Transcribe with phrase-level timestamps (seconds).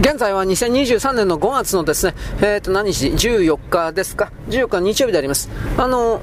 [0.00, 5.48] 現在は2023年の5月のですね、えっ、ー、と、何日 ?14 日ですか ?14 日日曜日であります。
[5.78, 6.20] あの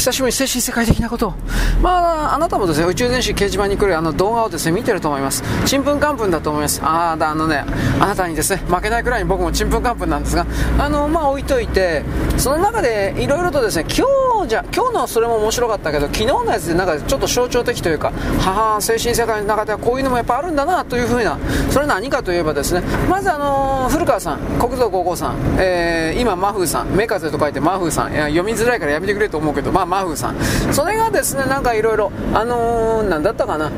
[0.00, 1.34] 久しぶりに精神世界的なこと、
[1.82, 7.66] まあ、あなたもですね宇宙電子掲示板に来るあの動画をですね見てると思います、ちんぷんかんぷんだと思います、ああのね、
[8.00, 10.46] あなたにですね負けないくらいに僕もちんぷんかんぷんなんですが、
[10.78, 12.02] あのまあ、置いといて、
[12.38, 14.06] その中でいろいろとですね今
[14.44, 21.38] 日じゃ今日のそれも面白かったけど、昨日のやつでなんかちょっと象徴的というか、はは、精神世界の中ではこういうのもやっぱあるんだなというふうな、
[21.70, 30.36] それ何かといえばですね、まずあの古川さん、国土高校さん、えー、今、マフーさん、目風と書いてマフーさん、いや読みづらいからやめてくれと思うけど、まあ、マフさん、
[30.72, 33.70] それがですねなんかいろいろあのー、なんだったかな。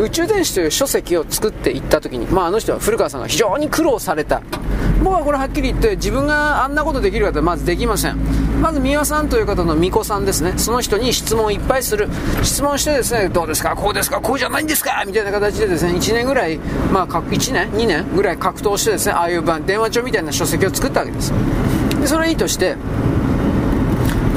[0.00, 4.42] 宇宙電子という書籍を作っていった時に、まあ、あの人は古川さんが非常に苦労された。
[5.02, 8.16] 僕はこれはっきり言って自分があんなことできるかってまずできません。
[8.62, 10.54] まず三輪さんという方の巫女さんですね。
[10.56, 12.08] その人に質問をいっぱいする。
[12.44, 13.74] 質問してですねどうですか？
[13.74, 14.20] こうですか？
[14.20, 15.02] こうじゃないんですか？
[15.04, 16.58] みたいな形でですね1年ぐらい
[16.92, 21.32] まあ1年？2年ぐらい格闘してですねああいう電話帳みたいな書籍を作ったわけです。
[22.00, 22.76] でそれはいいとして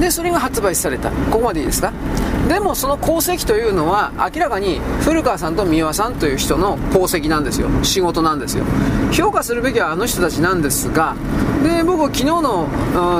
[0.02, 1.09] でそれが発売された。
[1.11, 1.94] ここまでいいですか？
[2.49, 7.69] でもその功績というのは明らかに古川さんと三輪さんという人の功績なんですよ。
[7.83, 8.66] 仕事なんですよ。
[9.11, 11.16] 評価するべきはあの人たちなんですが
[11.63, 12.67] で僕昨日の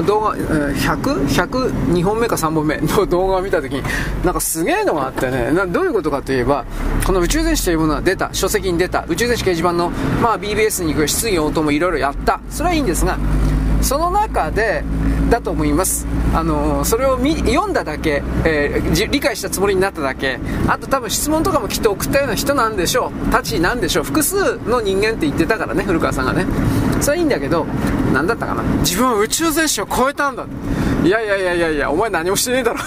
[0.06, 3.84] 動画100102本目か3本目の 動画を見た時に
[4.24, 5.52] なんかすげえのがあってね。
[5.68, 6.66] どういうことかといえば
[7.06, 12.40] この宇宙電子というものが出た書籍に出た宇宙電子掲示板の、まあ、BBS に行く質疑応答もいろいろやった。
[12.50, 13.18] それはいいんですが
[13.82, 14.84] その中で
[15.32, 20.40] だと思います、あのー、それを読んだだけ、えー、理解したつもりになっただけ。
[20.68, 23.32] あと多分質問とかもきっと送ったような人なんでしょう。
[23.32, 24.04] たちなんでしょう。
[24.04, 26.46] 複数の人間って言ってたからね古川さんがね。
[27.00, 27.66] それはいいんだけど
[28.14, 28.64] 何だったかな。
[28.80, 30.46] 自分は宇宙全史を超えたんだ。
[31.04, 32.80] いやいやいやいやいやお前何もしてねえだろ。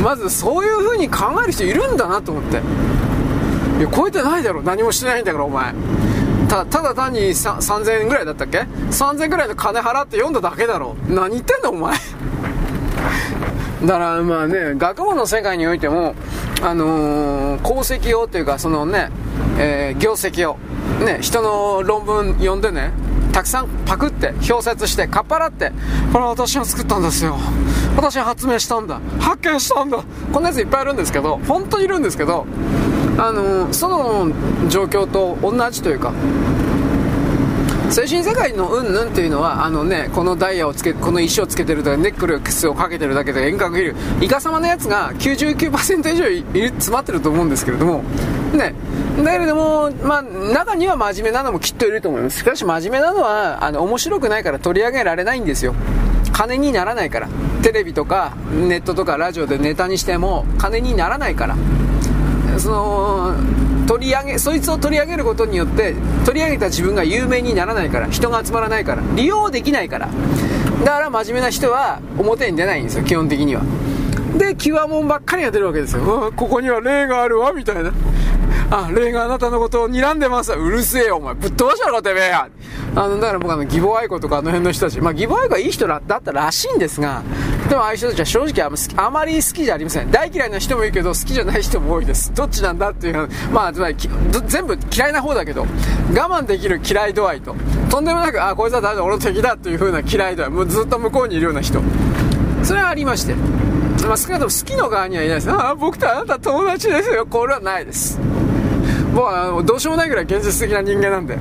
[0.00, 2.62] まずそういう風に考える人いるんだなと思って。
[3.80, 4.62] いや超えてないだろ。
[4.62, 5.74] 何もしてないんだからお前
[6.48, 10.96] たただ単に3000円ぐらいだったっけ？3000円ぐらいの金払って読んだだけだろ。
[11.08, 11.94] 何言ってんだお前。
[13.84, 16.14] だからまあね学問の世界においても
[16.62, 19.10] あのー、功績をっていうかそのね、
[19.58, 20.58] えー、業績を
[21.04, 22.90] ね人の論文読んでね
[23.32, 25.70] たくさんパクって表説してかっぱらって
[26.12, 27.36] これは私が作ったんですよ。
[27.96, 29.00] 私が発明したんだ。
[29.20, 30.02] 発見したんだ。
[30.32, 32.46] こんなやついっぱいいるんですけど本当にいるんですけど
[33.18, 34.28] あのその
[34.68, 36.12] 状況と同じというか
[37.90, 48.02] 精神世界のうんぬんっていうのはあのねこのダイヤをつけこの石をつけてるとかネックレスをかけてるだけで遠隔いるイカ様のやつが99%以上詰まってると思うんですけれども
[48.52, 48.74] ね。
[49.24, 52.38] だけれども、まあ、中には真面目なのもきっといると思います。
[52.38, 55.74] しかし真面目なのはあの面白くないから取り上げられないんですよ。
[56.32, 57.28] 金にならないから。
[57.62, 61.56] テレビとかネットとかラジオでネタにしても金にならないから。
[62.58, 63.34] その
[63.86, 70.08] 取り上げそいつを取り上げることによって取り上げた自分が有名にならないから人が集まらないから利用できないから
[70.84, 73.62] だから真面目な人は表に出ないんですよ基本的には
[74.36, 77.92] で極もんばっかりが出るわけですよここには霊があるわみたいな
[78.70, 80.52] あ、霊があなたのことを睨んでます。
[80.52, 81.34] うるせえよ、お前。
[81.34, 82.48] ぶっ飛ばしたのか、てめえや。
[82.94, 87.22] あの、だから僕あの、義母愛子とかあの辺の人たち、まあ、義母愛子はいい人だったらしいんですが、
[87.68, 88.62] でもああいう人たちは正直
[88.96, 90.10] ああまり好きじゃありません。
[90.10, 92.32] 大嫌いな人もいるけど、好きじゃない人も多いです。
[92.34, 93.96] どっちなんだっていう、 まあ、つまり、
[94.46, 95.66] 全部嫌いな方だけど、
[96.14, 97.54] 我慢できる嫌い度合いと、
[97.90, 101.80] とんでもなく、あ、こいつは誰だ、俺の敵だっていう風な嫌い度合い、もうずっと向こうにいるような人。
[102.62, 103.34] それはありまして。
[104.06, 105.50] まあ、少なくとも好きの側にはいないです。
[105.50, 107.26] ああ、僕とあなた友達ですよ。
[107.26, 108.18] これはないです。
[109.14, 111.36] 僕はどうしようもないぐらい現実的な人間なんで。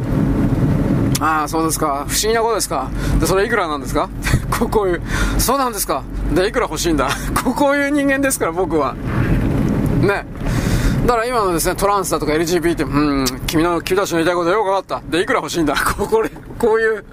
[1.19, 2.05] ああ、そうですか。
[2.07, 2.89] 不思議なことですか。
[3.19, 4.09] で、それいくらなんですか？
[4.72, 5.01] こういう。
[5.39, 6.03] そうなんですか。
[6.33, 7.09] で、いくら欲しいんだ？
[7.55, 8.94] こういう人間ですから、僕は。
[10.01, 10.25] ね。
[11.05, 15.09] だから今のですね、トランスだとか LGBT、うん、君の、君たちの言いたいことよくわかった。
[15.09, 15.73] で、いくら欲しいんだ？
[15.97, 16.29] ここで、
[16.59, 17.05] こういう。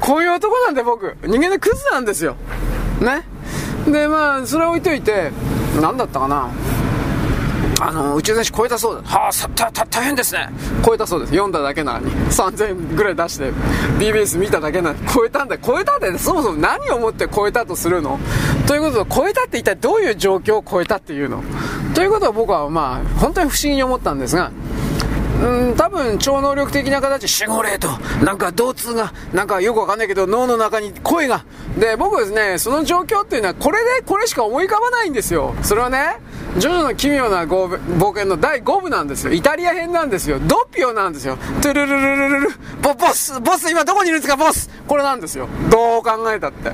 [0.00, 1.16] こういう男なんで僕。
[1.24, 2.36] 人間でクズなんですよ。
[3.00, 3.22] ね。
[3.86, 5.30] で、まあ、それ置いといて、
[5.80, 6.48] 何だったかな？
[7.78, 9.12] あの宇宙選手超えたそうです。
[9.12, 10.48] はあ、さた、た、大変ですね。
[10.84, 11.32] 超えたそうです。
[11.32, 12.12] 読んだだけなのに。
[12.30, 13.52] 3000円ぐらい出して、
[13.98, 15.58] BBS 見ただけなのに、超えたんだ。
[15.58, 18.18] 超えたって、そもそも何をもって超えたとするの？
[18.66, 21.42] ということで、超えたって一体どういう状況を超えたっていうの？
[21.94, 24.50] ということは僕はまあ、本当に不思議に思ったんですが、
[25.42, 27.88] うん、多分超能力的な形、守護霊と、
[28.24, 31.44] なんか動痛が、なんかよくわかんないけど、脳の中に声が。
[31.78, 35.54] で、僕ですね、その状況っていうのは、これで、これしか思い浮かばないんですよ。
[35.62, 36.16] それはね、
[36.58, 39.32] ジョジョの奇妙な冒険の第5部なんですよ。
[39.32, 40.38] イタリア編なんですよ。
[40.40, 41.36] ドピオなんですよ。
[41.60, 42.48] トゥルルルルルル
[42.80, 45.48] ボ、ボス、ボス、今どこにいるんですか、ボスこれなんですよ。
[45.70, 46.72] どう考えたって。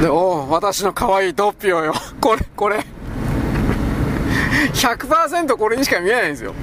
[0.00, 1.92] で、おお、私の可愛いドピオよ。
[2.20, 2.84] これ、これ。
[4.74, 6.54] 100%これにしか見えないんですよ。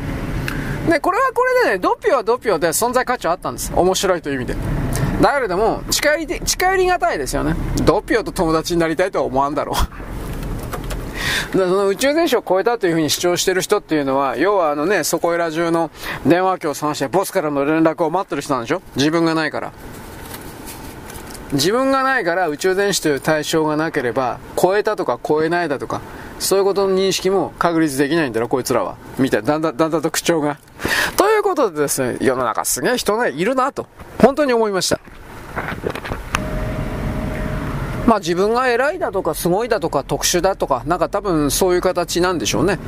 [0.89, 3.74] で、これはこれでね、ドピオはドピオで存在価値はあったんです。
[3.75, 4.56] 面白いという意味で。
[5.21, 7.56] だけれども、近寄り、近寄りがたいですよね。
[7.83, 10.09] ドピオと友達になりたいとは思わんだろう。
[11.51, 15.90] その宇宙電子を超えたというふうに主張してる人っていうのは、要はあのね、そこいら中の
[16.25, 18.81] 電話機を探してボスからの連絡を待ってる人なんでしょ？
[18.96, 19.72] 自分がないから。
[21.54, 26.01] 自分がないから宇宙電子という対象がなければ、超えたとか超えないだとか、
[26.38, 28.98] そういうことの認識も確立できないんだろ、こいつらは。
[29.18, 30.60] みたいな、だんだん、だんだんと口調が。
[31.18, 33.88] ということでですね、世の中すげえ人ね、いるなと、
[34.22, 35.00] 本当に思いました。
[38.10, 42.80] まあ自分が偉いだとかすごいだとか特殊だとか、なんか多分そういう形なんでしょうね。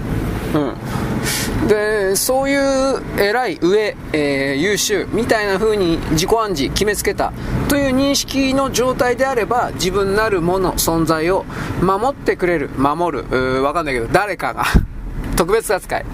[0.56, 1.68] うん。
[1.68, 7.34] で、そういう偉い、上、えー、優秀みたいな風に自己暗示、決めつけた
[7.70, 11.46] という認識の状態であれば、自分なるもの、存在を
[11.84, 14.66] 守ってくれる、守る、わかんないけど、誰かが
[15.38, 16.06] 特別扱い。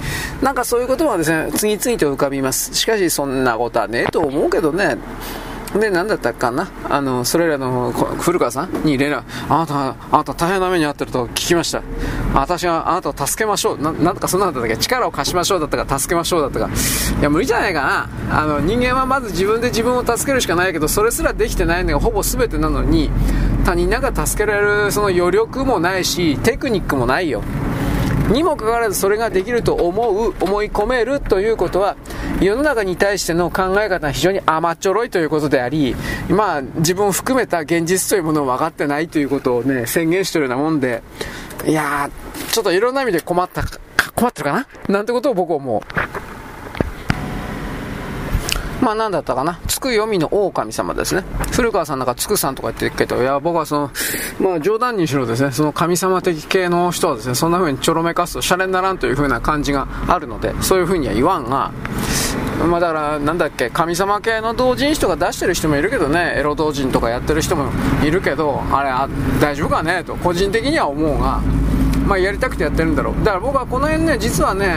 [0.42, 2.76] なんかそういうことはですね、次々と浮かびます。
[2.76, 4.98] しかしそんなことはねえと思うけどね。
[5.76, 6.70] で、なんだったかな？
[6.90, 11.84] あの、それらの古川さんに連絡、あなた、あなた大変な目に遭ってると聞きました。
[12.34, 13.82] 私があなたを助けましょう。
[13.82, 14.78] ななんとかそんなんだったっけ？
[14.78, 16.70] 力を貸しましょうだったか、助けましょうだったか。
[17.20, 17.82] いや、無理じゃないか
[18.30, 18.42] な。
[18.42, 23.12] あの、人間はまず自分で自分を助けるしかないけど、それすらできてないのがほぼ全てなのに、
[23.66, 27.44] 他人なんか助けられるその余力もないし、テクニックもないよ。
[28.30, 31.96] にもかかわらずそれができると思う、思い込めるということは、
[32.42, 35.96] 世の中に対しての考え方は非常に甘っちょろいということであり、
[36.30, 41.02] まあ、自分を含めた現実というものを分かってないということをね、宣言してるようなもんで、
[41.66, 43.64] いやー、ちょっといろんな意味で困った、
[44.14, 44.54] 困ってるか
[44.88, 44.94] な？
[44.96, 45.82] なんてことを僕は思う。
[48.88, 49.60] まあ何だったかな。
[49.68, 51.26] つく読みの狼様ですね。
[51.52, 53.92] 古川さんなんかつくさんとか言ってるけど、いや、僕はその、
[54.40, 61.74] まあ冗談にしろですね、その神様的系の人はですね、そんな風にちょろめかすとシャレにならんという風な感じがあるので、そういう風には言わんが、
[62.66, 67.70] まあだから、なんだっけ、神様系の同人誌とか出してる人もいるけどね、エロ同人とかやってる人も
[68.06, 69.10] いるけど、あれ、あ
[69.42, 70.02] 大丈夫かね？
[70.06, 71.42] と、個人的には思うが、
[72.08, 73.16] まあ、やりたくてやってるんだろう。
[73.20, 74.76] だから僕はこの辺ね実はね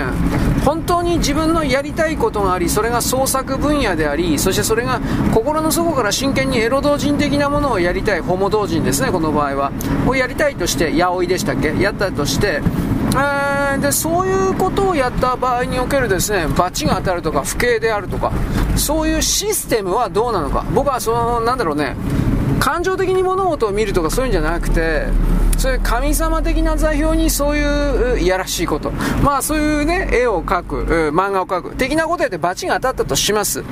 [0.64, 5.00] 本当に自分のやりたいことがありそれが創作分野でありそしてそれが
[5.32, 9.72] 心の底から真剣にエロ同人的なものをやりたいホモ同人ですねこの場合は。
[10.06, 11.74] をやりたいとして八百でしたっけ？
[11.80, 12.60] やったとして。
[13.12, 18.30] えー、でそういうことをやった場合におけるですね罰が当たるとか不敬であるとか
[18.76, 20.64] そういうシステムはどうなのか。
[20.72, 21.96] 僕はそのなんだろうね
[22.60, 25.06] 感情的に物事を見るとかそういうんじゃなくて
[25.60, 28.90] そういう神様的な座標にそういういやらしいこと、
[29.22, 33.62] まあそういうね、絵を描く、漫画を描く、的なことやって罰が当たったとします。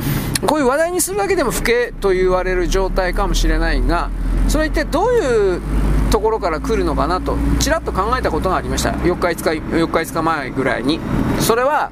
[0.47, 4.11] こういう話題にするだけでも不敬と言われる状態かもしれないが、
[4.49, 5.63] それ一体どういう
[6.11, 8.91] ところから来るのかなと、ちらっと考えたことがありました。
[8.91, 11.01] 4日5日、4日5日前ぐらいに。
[11.41, 11.91] それは、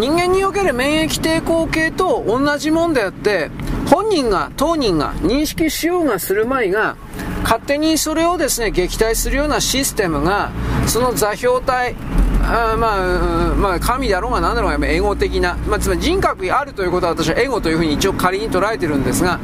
[0.00, 3.52] 人間における免疫抵抗系と同じもんであって、
[3.92, 6.96] 本人が、当人が認識しようがする前が、
[7.42, 10.50] 勝手にそれをですね、撃退するようなシステムが、
[10.86, 11.94] その座標体、
[12.42, 19.38] あまあ、まあ、神だろうが何だろうが、エゴ的な、まあ、つまり人格があるということは私はエゴというふうに一応仮に捉えてるんですが、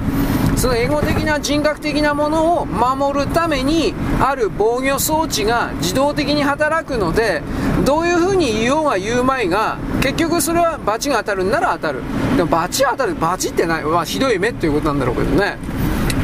[0.58, 7.42] そのエゴ的な人格的なものを守るためにある防御装置が自動的に働くので
[7.84, 12.02] どういうふうに言おうが言うまいが結局それは罰が当たるんなら当たる。
[12.36, 13.14] でも罰当たる。
[13.14, 15.58] 罰ってない、まあ、ひどい目っていうことなんだろうけどね。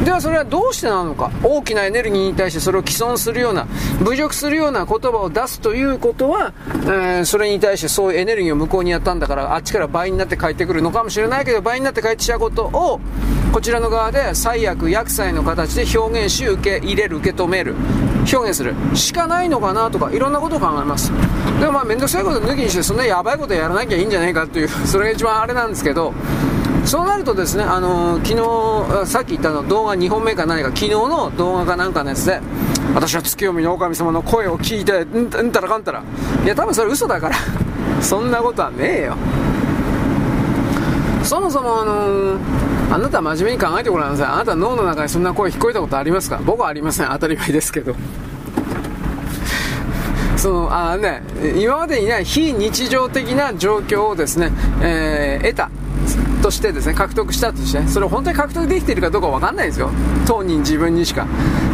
[0.05, 1.31] ではそれはどうしてなのか？
[1.43, 3.65] 大きなエネルギーに対してそれを既存するような
[4.03, 13.01] 侮辱するような言葉を出すということは、えー、それに対してそういうエネルギーを向こうにやったんだからあっちから倍になって帰ってくるのかもしれないけど倍になって帰ってきたことを
[13.51, 17.73] こちらの側で最悪薬剤の形で表現し受け入れる受け止める
[18.31, 18.75] 表現する。
[18.93, 21.11] しかないのかなとかいろんなことを考えます。
[21.59, 26.13] でもまあ面倒くさいこと抜きにしてそんなやばいことやらなきゃいいんじゃないかっていうそれが一番あれなんですけど
[26.85, 32.39] そうなるとですね、あのー、昨日、さっき言ったの動画2本目か何か、昨日の動画かなんかのやつで、
[32.93, 36.03] 私は月読みの狼様の声を聞いて、うんたらかんたら。
[36.43, 37.35] いや、多分それ嘘だから。
[38.01, 39.15] そんなことはねえよ。
[41.23, 42.39] そもそもあのー、
[42.93, 44.27] あなた真面目に考えてごらんなさい。
[44.27, 46.39] あなた脳の中にそんな声聞こえたことありますか？
[46.45, 47.07] 僕はありません。
[47.07, 47.95] 当たり前ですけど。
[50.37, 51.23] そのあね、
[51.57, 54.51] 今までにない非日常的な状況をですね、
[54.83, 55.71] えー、得た
[56.45, 59.89] としてですね、獲得したとして、それを本当に獲得できているかどうか分かんないですよ。
[60.27, 61.25] 当人自分にしか。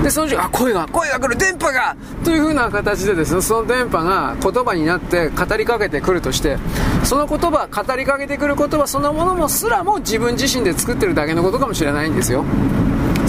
[0.02, 6.58] で、その時、あ、声が、声が来る、電波がという風な形でですね、その電波が言葉になって語りかけてくるとして、
[7.04, 12.46] その言葉、語りかけてくる言葉そのものもすらも自分自身で作ってるだけのことかもしれないんですよ。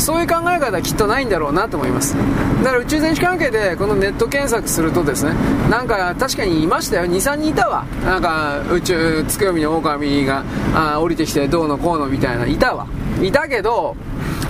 [0.02, 2.16] そういう考え方はきっとないんだろうなと思います。
[2.62, 5.32] だから宇宙電子関係でこのネット検索するとですね
[5.70, 7.04] なんか確かにいましたよ。
[7.10, 7.84] 23人いたわ。
[8.04, 10.44] なんか宇宙月読みの狼が
[10.74, 12.46] あ降りてきてどうのこうのみたいな。
[12.46, 12.86] いたわ。
[13.22, 13.96] いたけど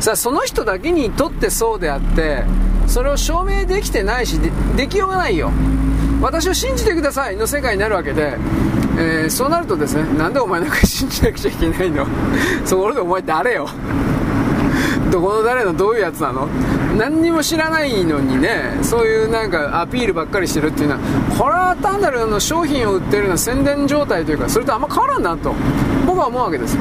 [0.01, 2.45] さその人だけにとってそうであって
[2.87, 5.51] それを証明できてないしでできようがないよ。
[6.23, 7.37] 私を信じてください。
[7.37, 8.39] の世界になるわけで、
[8.97, 12.07] えー、そうなるとですねなんでお前なんか信じなくちゃいけないの？
[12.65, 13.69] そこでお前誰よ？
[15.13, 16.49] どこの誰のどういうやつなの？
[16.97, 21.01] 何にも知らないのにねそういうなんかアピールばっかりしてるっていうのは
[21.39, 25.55] これは単なるの商品を売ってるような宣伝状態というかそれとあんま変わらんなと。
[26.07, 26.77] 僕は思うわけです。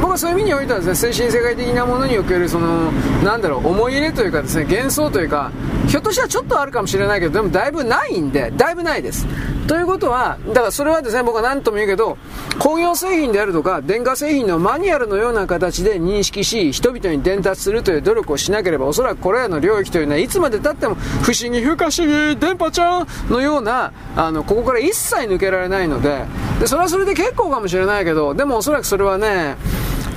[0.00, 2.90] 僕はそういう意味においてはですね精神世界的なものにおけるその
[3.24, 5.50] なんだろう思い入れというかですね幻想というか
[5.88, 9.26] ひょっとしたらちょっとあるかもしれないけどでもだいぶないんでだいぶないです。
[9.66, 12.18] ということはだからそれはですね僕は何とも言うけど
[12.58, 26.24] 工業製品であるとか電化製品のマニュアルのような形で認識し人々に伝達するするという努力をしなければおそらくこれらの領域というのはいつまでたっても不思議不可思議電波ちゃんのようなあのここから一切抜けられないので
[26.58, 29.56] でそれはそれで結構かもしれないけどでもおそらくそれはね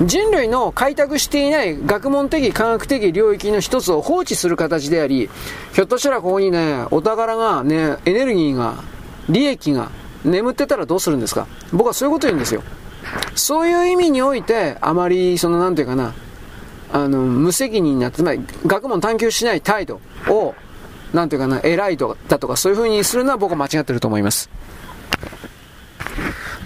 [0.02, 5.30] 人類の開拓していない学問的科学的領域の一つを放置する形であり
[5.72, 8.82] ひょっとしたらここにねお宝がねエネルギーが
[9.28, 9.90] 利益が
[10.24, 11.46] 眠ってたらどうするんですか？
[11.72, 12.64] 僕はそういうこと言うんですよ。
[13.36, 16.14] そういう意味においてあまりその何て言うかな
[16.94, 20.54] あの無責任なつまり学問探求しない態度を
[21.12, 24.48] 何て言うかな偉いとだとかそういう風にするのは僕は間違ってると思います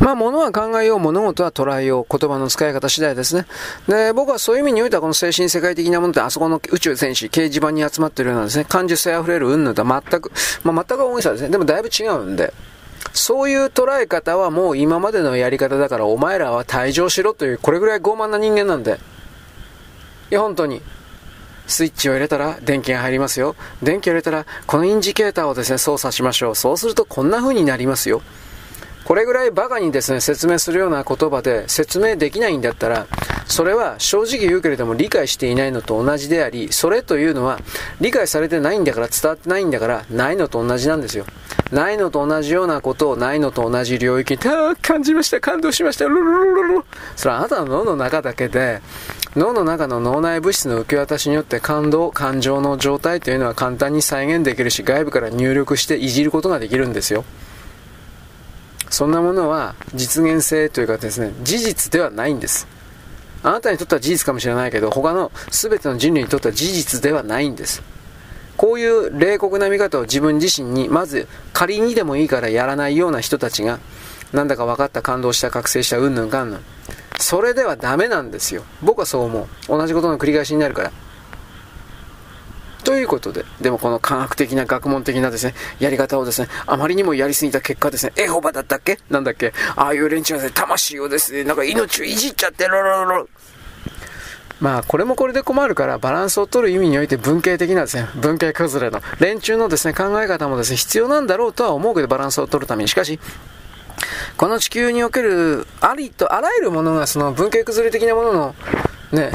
[0.01, 3.47] まあ、物は考えよう、物事は捉えよう、言葉の使い方次第ですね。
[3.89, 10.31] で、僕はそういう意味においては、この精神世界的なものって、あそこの宇宙戦士、掲示板に集まってるようなですね、感受性溢れる云々とは全く、
[10.63, 11.49] まあ、全く大げさですね。
[11.49, 12.55] でもだいぶ違うんで、
[13.13, 19.01] そういう捉え方はもう今までのやり方だから、お前らは退場しろという、これぐらい傲慢な人間なんで。
[20.31, 20.83] いや、本当に。
[21.67, 23.55] スイッチを入れたら電気が入りますよ。
[23.83, 26.55] 電気を入れたらこのインジケーターをですね、操作しましょう。
[26.55, 28.23] そうするとこんな風になりますよ。
[29.05, 33.07] これぐらいバカにですね、説明するような言葉で説明できないんだったら、
[33.47, 37.61] それは正直言うけれども理解していないのと同じであり、それというのは
[38.01, 41.25] 理解されてないんだから伝わってないんだから、ないのと同じなんですよ。
[41.73, 46.85] ないのと同じようなことをないのと同じ領域に、あ感じました、感動しました、ルルルルル
[47.17, 48.81] それはあなたの脳の中だけで、
[49.39, 57.25] 脳の中の脳内物質の受け渡しによって感動、感情の状態というのは簡単に再現できるし、外部から入力していじることができるんですよ。
[58.91, 62.67] そんなものは実現性というかですね、事実ではないんです。
[63.45, 67.81] あなたにとっては事実かもしれないけど、他の全ての人類にとっては事実ではないんです。
[68.57, 73.79] こういう冷酷な見方を自分自身に、まず仮にでもいいからやらないような人たちが、
[74.33, 76.61] なんだか分かった、感動した、覚醒した、うんぬんかんぬん。
[77.19, 78.63] それではダメなんですよ。
[78.81, 79.47] 僕はそう思う。
[79.69, 80.93] 同じことの繰り返しになるから。
[82.85, 88.99] ということで、でもこの科学的な学問的なですね、やり方をですね、あまりにもやりすぎた結果ですね、エホバだったっけ？
[89.11, 89.53] なんだっけ？
[89.77, 93.29] ああいう連中はですね、魂をですね、なんか命をいじっちゃって、ロロロロ。
[94.61, 102.89] まあ、これもこれで困るから、バランスを取る意味において文系的なですね、文系崩れの連中のですね、考え方もですね、必要なんだろうとは思うけど、バランスを取るために。
[102.89, 103.21] しかし、
[104.37, 108.55] この地球におけるありとあらゆるものがその文系崩れ的なものの
[109.13, 109.33] ね、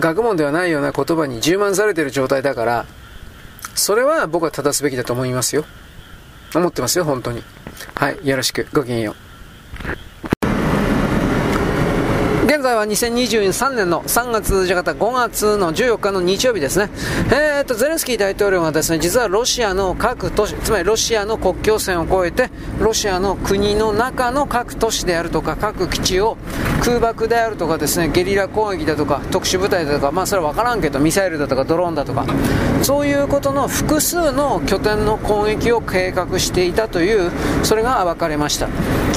[0.00, 2.86] 学問ではないような言葉に充満されてる状態だから、
[3.74, 5.64] それは僕は正すべきだと思いますよ。
[6.54, 7.42] 思ってますよ、本当に。
[7.94, 8.66] はい、よろしく。
[8.72, 9.14] ごきげんよう。
[12.46, 16.88] 現在は2023年の3月じゃ方5月の14日の日曜日ですね。
[17.26, 26.38] えーと、ゼレンスキー大統領がですね、実はロシアの各都市、つまりロシアの国境線を越えて、ロシアの国の中の各都市であるとか、各基地を
[26.82, 32.24] 空爆であるとかですね、ゲリラ攻撃だとか、特殊部隊だとか、まあそれは分からんけど、ミサイルだとかドローンだとか、
[32.84, 37.30] そういうことの複数の拠点の攻撃を計画していたという、
[37.62, 38.68] それが暴かれました。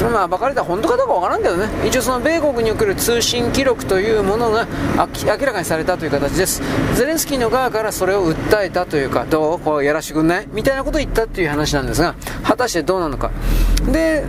[0.09, 6.61] まあ暴かれた本当かどうか分からんけどね、一応その米国における通信記録というものが明らかにされたという形です。
[6.95, 13.31] ゼレンスキーの側からそれを訴えたというかどうこうやらしてくんないみたいなことを言ったっていう話なんですが果たしてどうなのか。
[13.91, 14.25] で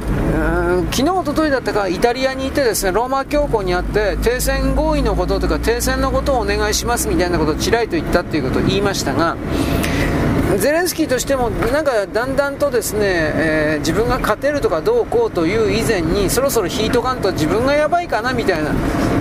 [0.90, 9.27] 昨日おとといだったかイタリアにいてですねローマ教皇にあって停戦合意のこととか停戦のことをお願いしますみたいなことをちらりと言ったということを言いましたが
[10.58, 18.72] ゼレンスキーとしてもなんかだんだんとですね、えー、自分が勝てるとかどうこうという以前にそろそろヒートガンと自分がやばいかなみたいな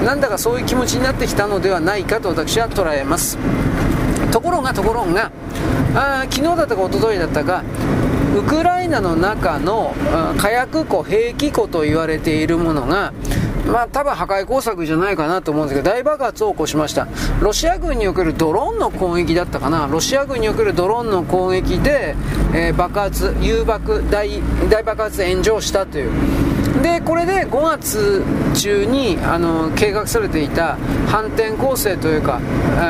[0.06, 3.38] なんだかそういう気持ちになってきたのではないかと私は捉えます。
[4.32, 5.32] ところがところが
[5.96, 7.64] あ昨日だったか一昨日だったか
[8.38, 9.96] ウクライナの中の
[10.38, 13.14] 火薬庫兵器庫と言われているものが
[13.68, 17.08] まあ多分破壊工作じゃないかなと思うんですけど、大爆発を起こしました。
[17.42, 19.88] ロシア軍におけるドローンの攻撃だったかな。
[19.88, 22.16] ロシア軍におけるドローンの攻撃で、
[22.54, 26.47] えー、爆発、誘爆大、大爆発炎上したという。
[26.82, 28.24] で、これで5月
[28.56, 32.40] 中にあの計画されていた反転攻勢というか、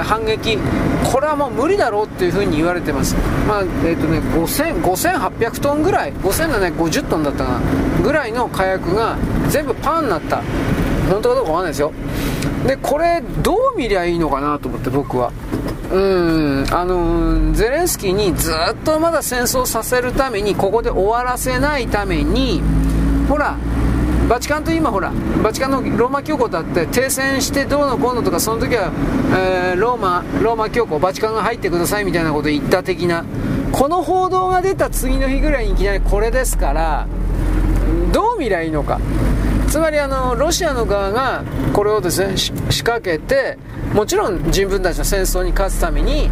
[0.03, 0.57] 反撃、
[1.03, 3.15] これはもう無理だろうっていうふうに言われてます。
[3.47, 7.61] まあ、え、ー、とね、5800トンぐらい、5750トンだったかな、
[8.03, 9.17] ぐらいの火薬が
[9.49, 10.41] 全部パンになった。
[11.09, 11.93] 本当かどうかわかんないですよ。
[12.67, 15.31] で、これ、どう見りゃいいのかなと思って、僕は。
[15.89, 22.61] うん、あのゼレンスキーにずっとまだ戦争させるために、ここで終わらせないために、
[23.27, 23.57] ほら、
[24.29, 25.11] バチカンと今ほら、
[25.43, 28.91] バチカンのローマ教皇だって停戦してどうのこうのとか、その時は、
[29.35, 33.25] えー、ローマ、ローマ教皇、バチカンが入ってくださいみたいなこと言った的な、
[33.71, 37.07] この報道が出た次の日ぐらいにいきなりこれですから、
[38.11, 38.99] どう見りゃいいのか。
[39.67, 41.43] つまりあのロシアの側が
[41.73, 42.51] これをですね仕
[42.83, 43.57] 掛けて
[43.93, 46.29] もちろん自分たちの戦争に勝つために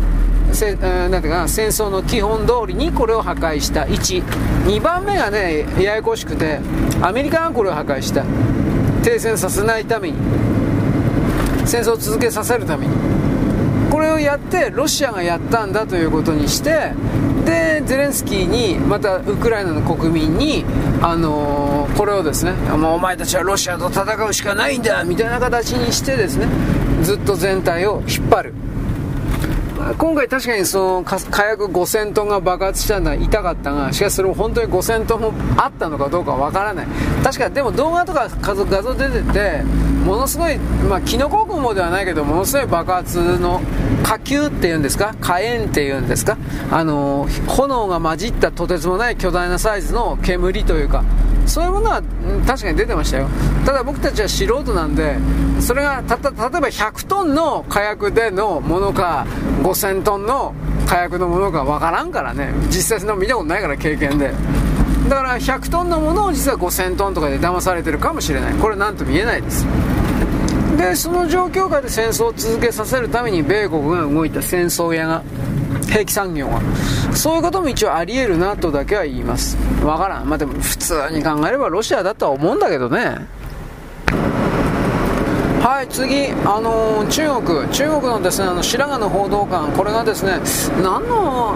[0.54, 3.84] せ、なんていうか戦争の基本通りにこれを破壊した。
[3.84, 6.60] 12番目がねややこしくて
[7.02, 8.24] アメリカがこれを破壊した。
[9.04, 10.18] 停戦させないために。
[11.66, 12.94] 戦争を続けさせるために。
[13.92, 16.92] これをやってロシアがやったんだということにして
[17.46, 20.66] でゼレンスキーにまたウクライナの国民に、
[21.02, 26.48] あのー、これをですねもうお前たちはロシアと戦うしかないんだみたいな形にしてですね
[27.04, 28.65] ずっと全体を引っ張る。
[29.94, 36.88] 今回確かにその火薬5000トンが爆発したのは痛かったが、しかしそれも本当に5000トンもあったのかどうかわからない。
[37.24, 38.66] 確かでも動画とか画像
[38.96, 39.64] 出てて、
[40.04, 43.62] ものすごい、まあ、キノコ雲ではないけど、ものすごい爆発の
[44.04, 46.38] 火球っていうんですか火炎っていうんですか
[46.72, 51.04] あの、炎が混じったとてつもない巨大なサイズの煙というか、
[51.46, 52.02] そういうものは
[52.46, 53.28] 確かに出てましたよ。
[53.66, 55.18] ただ僕たちは素人なんで
[55.60, 59.26] それがたた例えば100トンの火薬でのものか
[59.64, 60.54] 5000トンの
[60.86, 62.54] 火薬のものかわからんからね。
[62.68, 64.32] 実際の見たことないから経験で。
[65.10, 68.54] だから100トンのものを実は5000トンとかで騙されてるかもしれない。
[68.56, 69.66] これ何とも言えないです。
[70.78, 75.24] でその状況下で戦争を続けさせるために米国が動いた戦争屋が
[75.88, 76.62] 兵器産業が
[77.14, 79.58] そういうことも一応あり得るなとだけは言います。
[79.84, 80.30] わからん。
[80.30, 83.28] まあでも普通に考えればロシアだとは思うんだけどね。
[85.62, 90.40] はい次、あのー、中国、中国のですねあの白髪の報道官、これがですね
[90.84, 91.56] 何の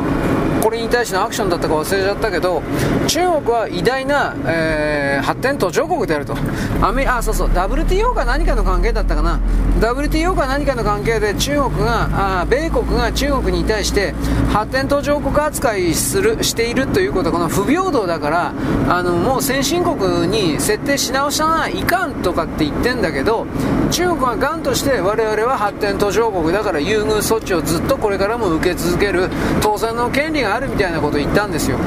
[0.62, 2.62] これに対してのアクションだったか忘れちゃったけど、
[3.08, 6.36] 中国は偉大な、えー、発展途上国であると、
[6.82, 9.40] アメあそうそう、WTO か何かの関係だったかな、
[9.80, 14.14] WTO か何かの関係で中国が、あ米国が中国に対して
[14.52, 18.54] 発展途上国扱いするしているということは、この不平等だから、
[18.90, 23.48] あのもう先進国に設定し直さないかんとかって言ってんだけど、
[23.92, 29.30] 中国は頑として我々は発展途上国だから優遇措置をずっとこれからも受け続ける。
[29.62, 31.78] 当然の権利があるみたいなこと言ったんですよ。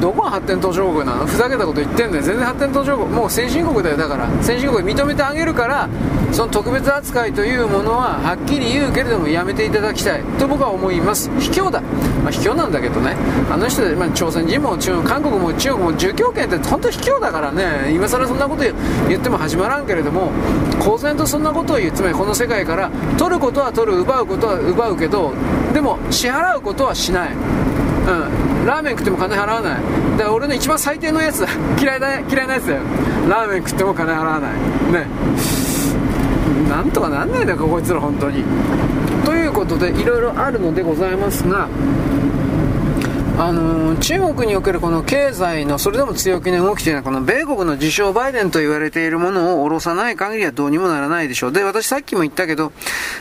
[0.00, 1.26] どこが発展途上国なの？
[1.26, 2.22] ふざけたこと言ってんだよ。
[2.22, 3.96] 全然発展途上国もう先進国だよ。
[3.96, 5.88] だから先進国認めてあげるから
[6.30, 10.22] その特別扱いというものははっきり言うけれどもやめていただきたい。
[10.38, 11.30] と僕は思います。
[11.40, 13.16] 卑怯だ、まあ、卑怯なんだけどね。
[13.50, 17.90] あの人で、まあ、朝鮮人も中国韓国も中国も儒教権って本当卑怯だからね。
[17.92, 18.62] 今更そんなこと
[19.08, 20.30] 言っても始まらんけれども
[20.78, 21.92] 公然とそんなことを言う。
[21.92, 25.32] つまりこの世界から取ることは取る奪うことは奪うけど
[25.72, 27.30] でも支払うことはしない。
[28.08, 28.66] うん。
[28.66, 29.74] ラーメン食っても金払わない。
[30.16, 31.44] だから俺の一番最低のやつ
[31.80, 32.80] 嫌いだ嫌いなやつだよ。
[33.28, 34.92] ラーメン食っても金払わない。
[34.92, 35.06] ね。
[36.68, 38.44] なんとかなんないんだよこいつら本当に。
[39.24, 41.68] ということでいろいろあるのでございますが
[43.40, 51.52] あのー、中国におけるこの経済のそれでも強気な動きというのは、この米国の自称バイデンと言われているものを下ろさない限りはどうにもならないでしょう。
[51.52, 52.72] で、私さっきも言ったけど、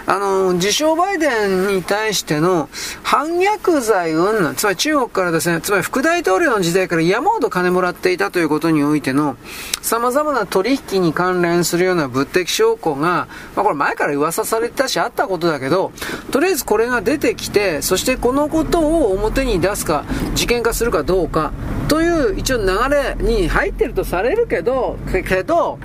[0.08, 2.68] あのー、自称バイデンに対しての
[3.04, 9.38] 反逆罪云々、つまり中国からですね、つまり副大統領の時代から山ほど金もらっていたということにおいての、
[9.84, 15.92] 様々な取引に関連するような物的証拠が、まあこれ前から噂されてたしあったことだけど、
[16.32, 21.52] とりあえずこれが出てきて、そしてこのことを表に出すか、事件化するかどうか
[21.88, 25.80] という一応流れに入ってるとされるけど、けど、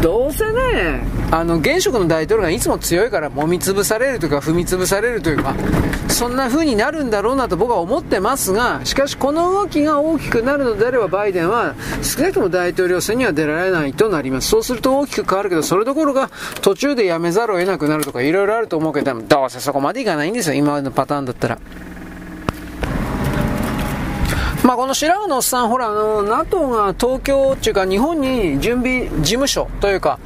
[0.00, 5.54] どうせね、あの、現職の大統領がいつも強いから揉み潰されるというか踏み潰されるというか、
[6.08, 14.48] そんな風になるんだろうなと僕は思ってますが、しかしこの動きが大きくなるのであればバイデンは少なくとも大統領選には出られないとなります。
[14.48, 16.30] そうすると大きく変わるけど、それどころが
[16.62, 21.58] 途中でやめざるを得なくなるとかいろいろあると思うけど、どうせそこまでいかないんですよ、今までのパターンだったら。
[24.70, 30.20] まあ、この白髪のおっさん、ほら、あの、NATO が東京っていうか日本に準備事務所というか、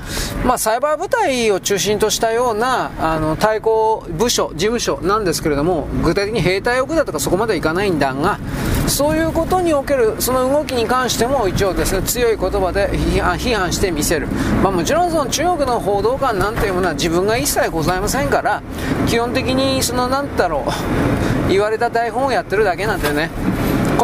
[0.44, 8.38] まあ、サイバー部隊を中心としたような、あの、対抗部署、事務所なんですけれども、具体的に兵隊を置くだとかそこまではいかないんだが、
[8.86, 14.28] そういうことにおける、その動きに関しても一応ですね、強い言葉で批判してみせる。
[14.62, 18.62] まあ、もちろんその中国の報道官なんていうものは自分が一切ございませんから、
[19.06, 20.66] 基本的にその、なんだろ
[21.48, 23.30] う、言われた台本をやってるだけなんでね、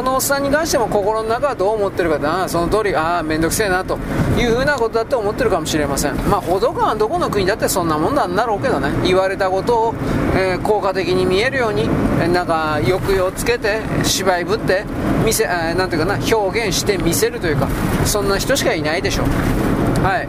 [0.00, 3.98] このおっさんに関しても心の中はどう思ってるかああその通りああ面倒くせえなと。
[4.38, 6.16] いうふうなことだって思ってるかもしれません。
[6.30, 8.88] まあ報道官はどこの国だってそんなもんなんだろうけどね。
[9.06, 9.94] 言われたことを、
[10.34, 11.86] えー、効果的に見えるように、
[12.18, 14.86] えなんか抑揚つけて芝居ぶって
[15.26, 17.68] 見せ、えー、なんていうかな表現して見せるというか
[18.06, 19.24] そんな人しかいないでしょ。
[19.24, 19.26] う
[20.02, 20.28] はい。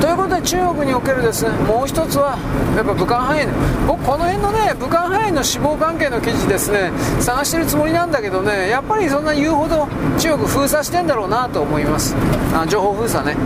[0.00, 2.38] ということで中国におけるですねもう一つは
[2.74, 3.52] やっぱ武漢肺炎。
[3.86, 9.86] 僕この辺のね武漢肺炎の死亡関係の記事ですね探してるつもりなんだけどねやっぱりそんな言うほど
[10.18, 12.16] 中国封鎖してんだろうなと思います。
[12.54, 13.36] あ情報封鎖ね。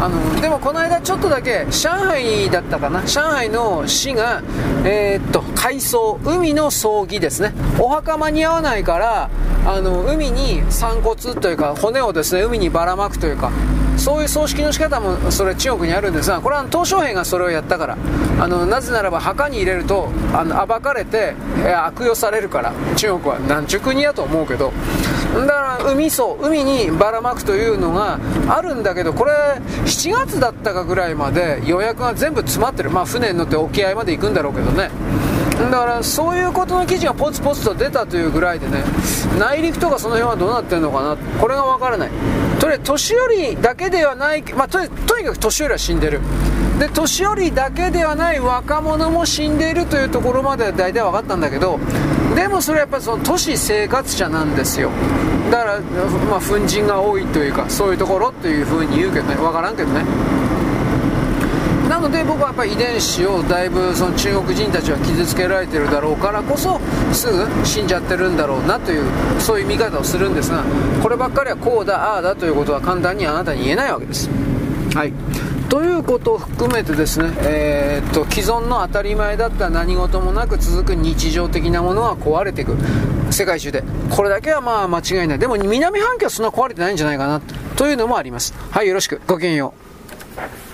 [0.00, 3.04] あのでもこの間ちょっとだけ上海だったかな？
[3.04, 4.42] 上海の市が、
[4.84, 7.52] えー、っと海藻海の葬儀ですね。
[7.80, 9.30] お墓間に合わないから
[9.66, 13.50] あの海に散骨というか骨をですね海にばらまくというか
[13.98, 16.30] そういう葬式の仕方もそれ中国にあるんです。
[16.30, 17.96] がこれは鄧小平がそれをやったから。
[18.40, 21.34] あのなぜならば墓に入れるとあの暴かれて、
[21.84, 22.72] 悪用されるから。
[22.96, 24.72] 中国は何ちゅう国やと思うけど。
[25.34, 29.32] だから海藻海にばらまくというのがあるんだけどこれ
[29.84, 32.90] 7月だったかぐらいまで予約が全部詰まってる。
[32.90, 34.90] まあ船に乗って沖合まで行くんだろうけどね。
[35.58, 38.84] だからそういうことの記事がポツポツと出たというぐらいでね
[39.40, 41.16] 内陸とかその辺はどうなってるのかな。
[41.40, 42.10] これがわからない。
[42.68, 46.20] それ年寄りだけではない、まあ、ととにかく年寄りは死んでる。
[46.78, 51.80] で年寄りだけではない若者も死んでいるというところまでは大体分かったんだけど
[52.36, 54.90] でもそれはやっぱりその都市生活者なんですよ。
[55.50, 59.36] だから、まあ、粉塵が多いというかそういうところっていうふうに言うけどね。
[59.36, 60.04] 分からんけどね。
[61.98, 66.78] なので僕はやっぱり遺伝子をだいぶその中国人たちは傷つけられてるだろうからこそ
[67.12, 70.62] すぐ死んじゃってるんだろうなというそういう見方をするんですが
[71.02, 74.30] こればっかりはこうだああだということは簡単にあなたに言えないわけです。
[74.94, 75.12] はい。
[75.68, 82.76] ということを含めてですね、えー、っと既存の当たり前だった何事もなく続く日常的なものは壊れていく。
[83.32, 83.82] 世界中で。
[84.08, 85.38] これだけはまあ間違いない。
[85.40, 87.40] でも南半球はそんな壊れてないんじゃないかな。
[87.74, 88.54] というのもあります。
[88.70, 89.20] はいよろしく。
[89.26, 89.74] ごきげんよ
[90.64, 90.67] う。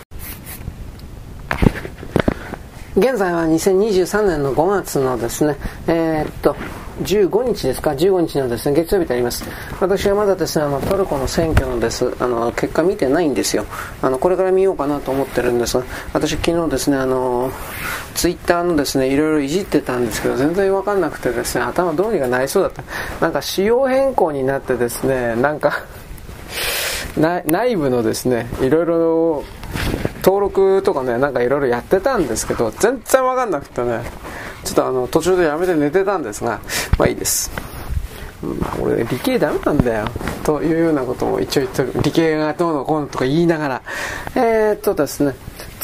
[2.96, 5.56] 現在は2023年の5月のですね、
[5.88, 6.54] えー、っと、
[7.02, 9.44] 15日ですか、15日のですね、月曜日であります。
[9.80, 13.64] 私はまだですね、あの、トルコの選挙のです、あの、結果見てないんですよ。
[14.00, 17.50] あの、これから見ようかなと思ってるんですが、私昨日ですね、あの、
[18.14, 22.84] ツイッターのですね、いろいろいじってたんですけど、全然わかんなくてですね、頭どうにかなりそうだった。
[23.20, 25.82] なんか仕様変更になってですね、なんか
[27.18, 29.44] 内部のですね、いろいろ
[30.24, 34.00] 登録とかね、なんかいろいろやってたんですけど、全然わかんなくてね、
[34.64, 36.60] ちょっとあの、途中でやめて寝てたんですが、
[36.98, 37.52] まあいいです。
[38.42, 40.06] うん、俺、理系ダメなんだよ。
[40.42, 41.92] というようなことも一応言ってる。
[42.02, 43.82] 理系がどうのこうのとか言いながら。
[44.34, 45.34] えー、っとですね、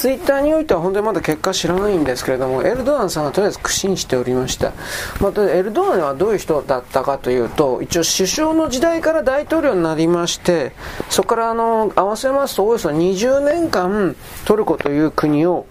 [0.01, 4.73] ツイッターにおいては本当にまだ結果知らないんですけれども、エルドアンさんがとりあえず苦心しておりました。
[5.21, 10.73] また、エルドアンはどういう人だったかというと、一応首相の時代から大統領になりまして、
[11.11, 15.67] そこからあの、合わせますとおよそ20年間トルコという国を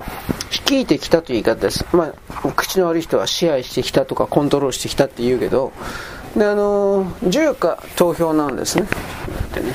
[0.51, 1.83] 率いてきたという言い方です。
[1.91, 5.71] まあ、口の悪い人は支配してきたとかコントロールしてきたって言うけど、
[6.37, 8.85] で、あの、14日投票なんですね。
[9.55, 9.73] でね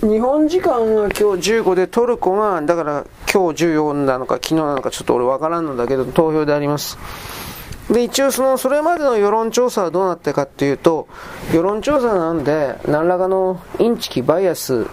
[0.00, 6.96] 日本時間が今日15でトルコが、だから今日14なのか昨日なのかちょっと俺わからんのだけど投票であります。
[7.90, 11.06] で、一応その、それまでの世論調査はどうなってかっていうと、
[11.52, 14.86] 世論調査なんで、何らかのインチキ、バイアス、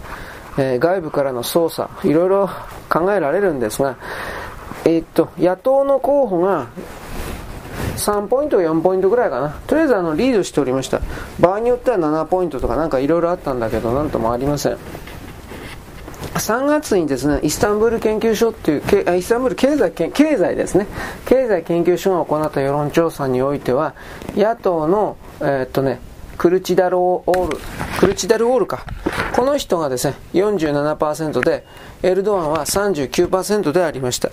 [0.57, 2.49] えー、外部からの操作、いろいろ
[2.89, 3.97] 考えられるんですが、
[4.83, 6.67] えー、っと、野党の候補が、
[7.97, 9.49] 3ポイント、4ポイントぐらいかな。
[9.67, 11.01] とりあえずあのリードしておりました。
[11.39, 14.77] 場合によっては7ポイントとかなんかいろいろあったんだけど、なんともありません。
[16.35, 20.87] 3月にですね、イスタンブール研究所っていう、イスタンブール経済経済ですね、
[21.25, 23.95] 経済研究所が行った世論調査においては、
[24.35, 25.99] 野党の、えー、っとね、
[26.37, 27.57] クルチダルオール、
[27.99, 28.85] クルチダルオールか。
[29.35, 31.65] この人がですね、47%で、
[32.03, 34.29] エルドアンは39%でありました。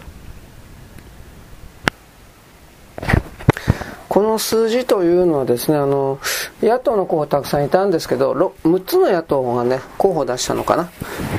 [4.15, 6.21] この数字というのはですね、あの、
[6.63, 10.89] 野党の候補たくさんいたんですけど、6つの野党がね、候補を出したのかな。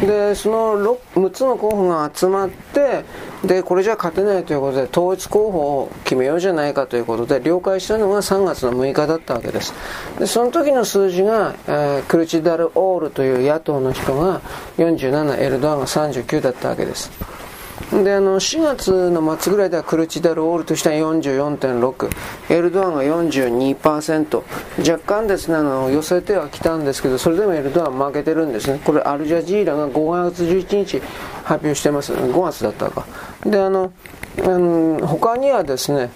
[0.06, 3.06] で、その 6, 6つの候補が集まって、
[3.46, 9.74] で、これじゃ勝てないということで、統一候補を決めようじゃないかということで、了解したのが3月の6日だったわけです。
[10.20, 14.42] で、その時の数字が、えー、クルチダル・オールという野党の人が
[14.80, 17.10] 47、エルドアンが39だったわけです。
[18.04, 22.10] であの4月の末ぐらいではクルチダルオールとしては44.6
[22.54, 28.82] エルドアンが42%若干ですねあの寄せてはきたんですけどそれでもエルドアン負けてるんですね。
[28.84, 31.02] これアルジャジーラが5月11日
[31.44, 32.14] 発表してます。
[32.14, 33.06] 5月だったか。
[33.46, 33.94] であの、
[34.38, 36.10] うん、他にはですね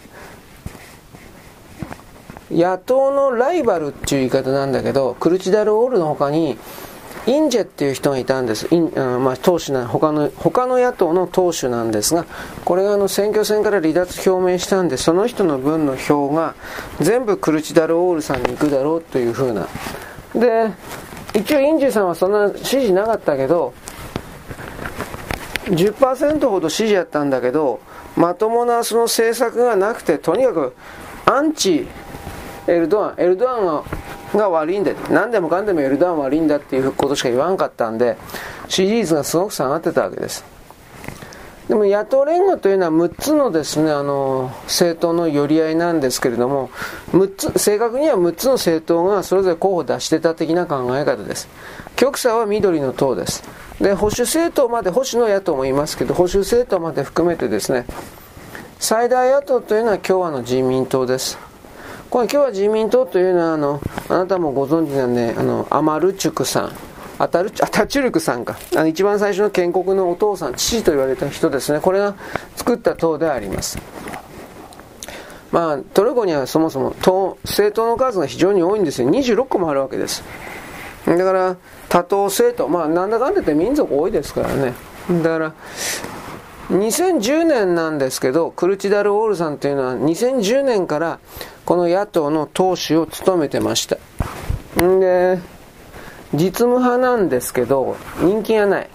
[2.52, 6.58] 野党のライバルっていう言い方なんだけどクルチダルオールの他に
[7.30, 8.68] インジェっていう人がいたんです。
[8.72, 8.92] イン
[9.24, 12.26] まあ、党首な他の、他の野党の党首なんですが、
[12.66, 16.56] これがあの選挙戦から離脱表明したんで、その人の分の票が
[17.00, 19.68] 全部クルチダルオールさんに行くだろうというふうな。
[20.34, 20.72] で、
[21.36, 23.76] 一応インジェさんはそんな支持なかったけど、
[25.66, 27.80] 10%ほど支持やったんだけど、
[28.16, 30.76] まともなその政策がなくて、とにかく
[31.26, 31.88] アンチ
[32.66, 33.84] エルドアン、エルドアンは
[34.36, 38.18] が悪いんだ何でもかんでもエルダン悪いんだっていうことしか言わんかったんで
[38.68, 40.44] 支持率がすごく下がってたわけです。
[41.68, 46.72] でも野党連合というのは6つのですねあの政党の寄り合いなんですけれども
[47.12, 51.48] 6つ正確には6つの政党がそれぞれ候補を出してた的な考え方です。
[51.96, 53.44] 極左は緑の党です。
[53.80, 57.86] で保守政党まで保守の野党もいますけど保守政党まで含めてですね
[58.80, 61.49] 最大野党というのは共和の人民党です。
[62.10, 66.72] これ今日は自民党というのはあのあなたもご存知なんであのアマルチュクさん。
[67.20, 68.58] アタルアタチュルクさんか。
[68.76, 71.82] あの一番最初の建国のお父さん父と言われた人ですね。
[71.82, 72.16] これが
[72.56, 73.78] 作った党であります。
[75.52, 79.10] まあトルコにはそもそも党政党の数が非常に多いんですよ。
[79.10, 80.24] 26個もあるわけです。
[81.06, 81.58] だから
[81.90, 82.70] 多党政党。
[82.70, 84.74] まあなんだかんだ言って民族多いですからね。
[85.22, 85.54] だから
[86.70, 91.20] 2010年なんですけど、クルチダル・オールさんというのは2010年から
[91.66, 93.98] この野党の党首を務めてました。
[94.84, 95.40] んで、
[96.34, 98.90] 実務派なんですけど、人気がない。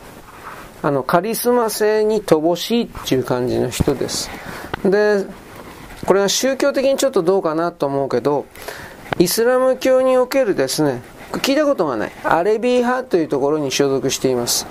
[0.82, 4.30] あの、カリスマ性に乏しいっていう感じの人です。
[4.84, 5.24] で、
[6.06, 8.46] これは宗教的にちょっとどうかなと思うけど、
[9.18, 12.12] イスラム教におけるですね、聞いたことがない。
[12.22, 14.66] アレビー派というところに所属しています。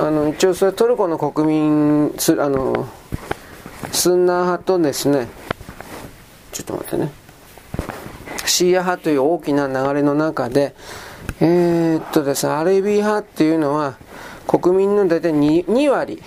[0.00, 2.88] あの一応それトルコの国民あの
[3.92, 5.28] スンナー派とですね
[6.52, 7.10] ちょっと待ってね。
[8.46, 10.74] シーア派という大きな流れの中で
[11.40, 13.98] えー、っとですねアレビ派っていうのは
[14.48, 16.22] 国民の大体 2, 2割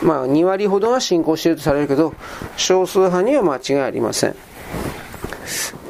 [0.00, 2.14] まあ2割ほどが信仰しているとされるけど
[2.56, 4.36] 少数派には間違いありません。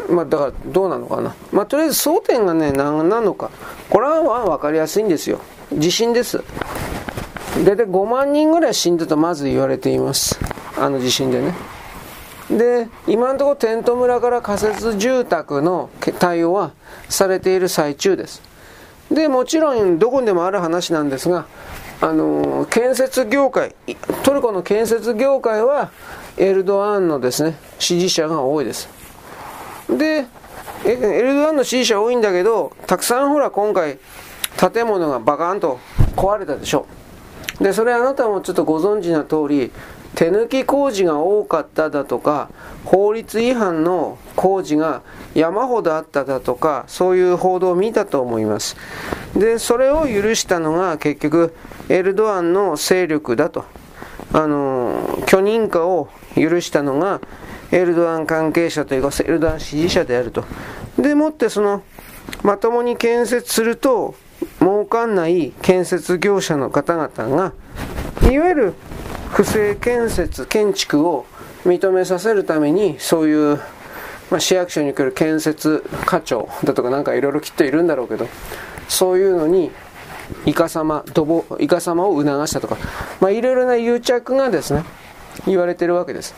[0.08, 1.34] まあだからどうなのかな。
[1.52, 3.50] まあとりあえず争点がね何なのか。
[3.90, 5.40] これは分かりやすいんですよ。
[5.72, 6.42] 地震です。
[7.64, 10.38] 大体5万人ぐらい死んだとまず言われています。
[10.76, 11.54] あの地震でね。
[12.50, 16.72] で今のところテント村から仮設住宅の対応は
[17.08, 18.42] されている最中です。
[19.10, 21.46] でもちろんどこにでもある話なんですが
[22.00, 23.74] あの建設業界
[24.22, 25.90] トルコの建設業界は
[26.36, 28.88] エルドアンのですね支持者が多いです。
[29.90, 30.26] で
[30.84, 33.98] エルドアンの支持者多いんだけどたくさんほら今回
[34.58, 35.78] 建物がバカーンと
[36.16, 36.86] 壊れたでしょ。
[37.60, 39.72] でそれあなたもちょっとご存知の通り
[40.14, 42.50] 手抜き工事が多かっただとか
[42.84, 45.02] 法律違反の工事が
[45.34, 48.76] 山ほどあっただとかそういう報道を見たと思います。
[49.36, 51.54] でそれを許したのが結局
[51.88, 53.64] エルドアンの勢力だと。
[54.32, 57.20] あの許認可を許したのが
[57.70, 60.44] エルドアン関係者というかエルドアン支持者であると。
[60.98, 61.82] でもってその
[62.42, 64.14] まともに建設すると
[64.60, 67.52] 儲かんない建設業者の方々が
[68.30, 68.74] いわゆる
[69.30, 71.26] 不正建設建築を
[71.64, 73.56] 認めさせるためにそういう、
[74.30, 78.28] まあ、市役所に来る建設課長だとかなんかいろいろきっといるんだろうけど
[78.88, 79.70] そういうのに
[80.44, 82.76] イカ様ドボイカ様を促したとか
[83.20, 84.84] まあいろいろな癒着がですね
[85.46, 86.34] 言われてるわけです。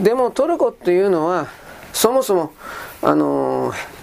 [0.00, 1.48] でもトルコっていうのは
[1.92, 2.52] そもそも
[3.02, 4.01] あのー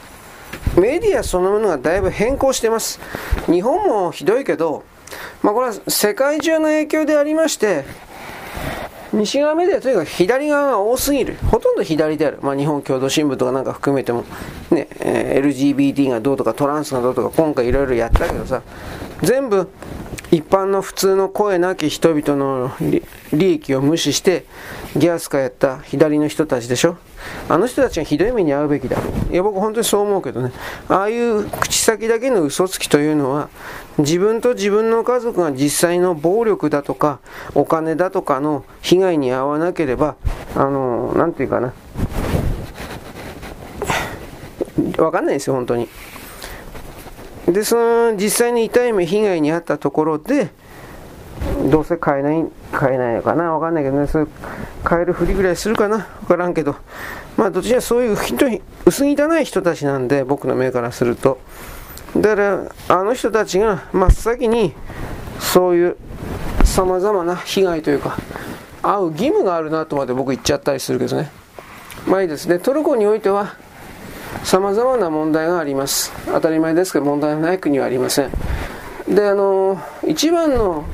[0.79, 2.99] メディアそのものがだいぶ変更してます。
[3.47, 4.83] 日本もひどいけど、
[5.41, 7.83] まあ、これは世界中の影響でありまして、
[9.11, 11.35] 西側メディアとにかく左側が多すぎる。
[11.49, 12.39] ほとんど左である。
[12.41, 14.23] まあ、日本共同新聞とかなんか含めても、
[14.71, 18.61] ね、えー、LGBT がどうとかトランスがどうとか今回いろいろやったけどさ、
[19.23, 19.67] 全部
[20.31, 22.71] 一般の普通の声なき人々の
[23.33, 24.45] 利益を無視して
[24.95, 26.97] ギャスカやった左の人たちでしょ
[27.47, 28.97] あの人たちがひどい目に遭うべきだ
[29.31, 30.51] いや僕本当にそう思うけどね。
[30.87, 33.49] ああいう口先だけの嘘つきというのは
[33.97, 37.19] 自分と自分の家族が実際の暴力だとか
[37.55, 40.15] お金だとかの被害に遭わなければ
[40.55, 41.73] あの何て言うかな。
[44.97, 45.87] わかんないですよ本当に。
[47.47, 50.51] で、その実際に痛い目、被害に遭ったところで、
[51.71, 53.53] どうせ買えない、買えないのかな？
[53.53, 54.27] わかんないけどね、それ
[54.83, 55.97] 買えるふりぐらいするかな？
[55.97, 56.75] わからんけど、
[57.37, 58.45] まあどっちらそういう人、
[58.85, 61.39] 薄汚い人たちなんで、僕の目からすると。
[62.17, 64.73] だから、あの人たちが真っ先に、
[65.39, 65.97] そういう
[66.63, 68.17] 様々な被害というか、
[68.81, 71.31] 会う義務があるなとまで僕言っちゃったりするけどね。
[72.07, 72.59] まあいいですね。
[72.59, 73.55] トルコにおいては、
[74.43, 78.31] 様々な問題があります当たり前ですけど問題のない国はありません
[79.07, 80.85] であの一番の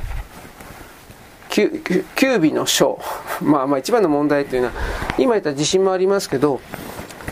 [2.16, 3.00] 九尾の章
[3.42, 4.74] まあまあ一番の問題というのは
[5.18, 6.60] 今言った地震もありますけど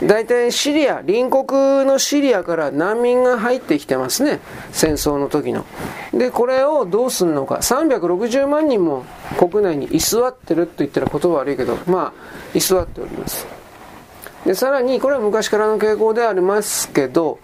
[0.04, 4.40] 大体シリア隣国のシリアから難民が入ってきてますね。
[4.72, 5.66] 戦争の時の。
[6.14, 7.56] でこれをどうするのか。
[7.58, 9.06] 360万人も
[9.38, 12.14] 国内に居座ってると言ったら言葉悪いけどまあ
[12.54, 13.64] 居座っております。
[14.46, 17.40] で、さらに、これは昔からの傾向でありますけど、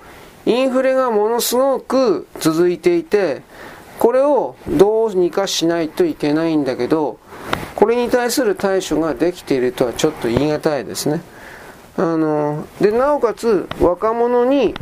[0.46, 3.42] インフレがものすごく続いていて、
[4.00, 7.20] これをどうにかしないといけないんだけど、
[7.76, 11.22] これに対する対処ができているとはちょっと言い難いですね。
[11.98, 14.74] あの、で、なおかつ若者に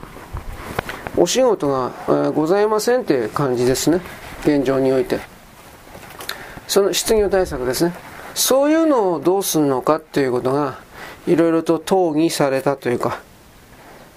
[1.18, 4.02] お仕事が、えー、ございませんという感じですね。
[4.42, 5.20] 現状において。
[6.68, 7.94] その失業対策ですね。
[8.36, 10.78] そういうのをどうするのかっていうことが、
[11.26, 13.20] いろいろと討議されたというか、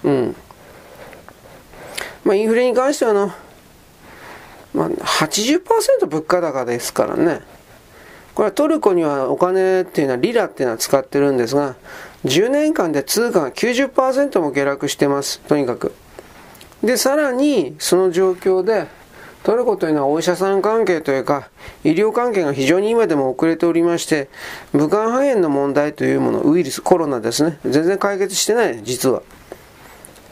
[0.03, 0.35] うん。
[2.23, 3.31] まあ、インフレに関してはの、
[4.73, 7.41] まあ、80%物価高ですからね。
[8.33, 11.75] これはトルコにはお金っていうのはリラっていうのは使ってるんですが、
[12.25, 15.39] 10年間で通貨が90%も下落してます。
[15.41, 15.93] とにかく。
[16.83, 18.87] で、さらに、その状況で、
[19.43, 21.49] トルコというのはお医者さん関係というか、
[21.83, 24.29] 医療関係が非常に今でも遅れておりまして、
[24.71, 29.23] 武漢肺炎の問題というもの、ウイルス、コロナですね、全然解決してない、実は。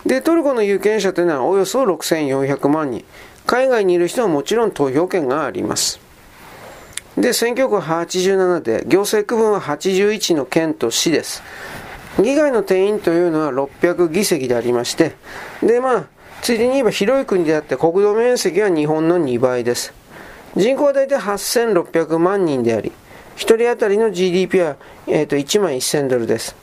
[0.05, 3.03] で、トルコの有権者というのはおよそ6400万人。
[3.49, 5.99] 海外にいる人はもちろん投票権があります。
[7.17, 11.41] で、選挙区は87で、行政区分は81の県と市です。
[12.19, 15.15] 議会の定員というのは600議席でありまして、
[15.63, 16.05] で、まあ、
[16.43, 19.93] ついでに言えば広い国であって国土面積は日本の2倍です。
[20.55, 22.91] 人口は大体8600万人であり、
[23.37, 24.75] 1人当たりの GDP は、
[25.07, 26.55] えー、と1万1000ドルです。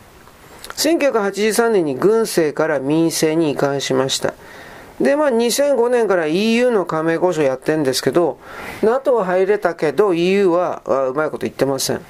[0.76, 4.34] 1983年に軍政から民政に移管しました。
[5.00, 8.38] で、まあ2005年から EU の加盟交渉やってんですけど、
[8.82, 12.00] NATO は入れたけど EU はうまいこと言ってません。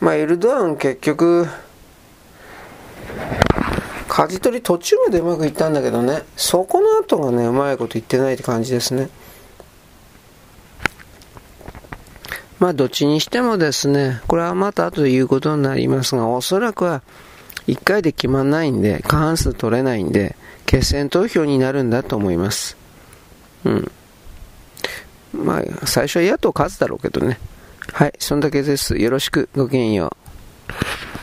[0.00, 1.46] まあエルドアン結局、
[4.08, 9.08] 舵取り途中までうまくいったんだけどね、そこの後がね、うまいこと言ってないって感じですね。
[12.60, 17.02] まあ、どっちにしてもですね、これはまた後で言うことになりますが、おそらくは
[17.66, 22.76] 1回で決まんないんで、過半数取れないんで、決選投票になるんだと思います。
[23.64, 23.90] うん。
[25.32, 27.38] まあ、最初は野党勝つだろうけどね。
[27.92, 28.96] はい、そんだけです。
[28.98, 30.16] よろしく、ごきげんよ
[30.70, 31.13] う。